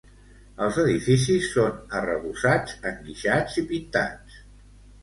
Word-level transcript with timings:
Els 0.67 0.79
edificis 0.83 1.45
són 1.57 1.77
arrebossats, 2.01 2.75
enguixats 2.95 3.63
i 3.65 3.67
pintats. 3.75 4.43